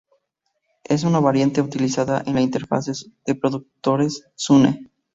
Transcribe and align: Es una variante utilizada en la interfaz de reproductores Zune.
Es 0.83 1.03
una 1.03 1.19
variante 1.19 1.61
utilizada 1.61 2.23
en 2.25 2.33
la 2.33 2.41
interfaz 2.41 2.85
de 2.87 2.95
reproductores 3.27 4.25
Zune. 4.35 4.89